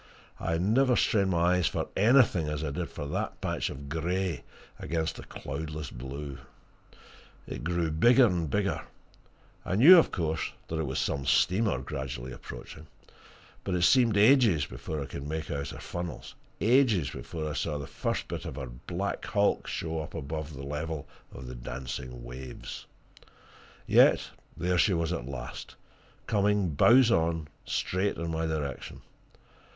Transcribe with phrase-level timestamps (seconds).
[0.39, 4.43] I never strained my eyes for anything as I did for that patch of grey
[4.79, 6.39] against the cloudless blue!
[7.45, 8.81] It grew bigger and bigger
[9.63, 12.87] I knew, of course, that it was some steamer, gradually approaching.
[13.63, 17.77] But it seemed ages before I could make out her funnels; ages before I saw
[17.77, 22.23] the first bit of her black bulk show up above the level of the dancing
[22.23, 22.87] waves.
[23.85, 25.75] Yet there she was at last
[26.25, 29.03] coming bows on, straight in my direction.